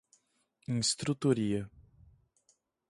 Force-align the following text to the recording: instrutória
instrutória 0.67 1.69